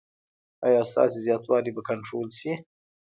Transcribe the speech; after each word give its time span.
ایا 0.65 0.81
ستاسو 0.91 1.17
زیاتوالی 1.25 1.71
به 1.75 1.81
کنټرول 1.89 2.27
شي؟ 2.39 2.51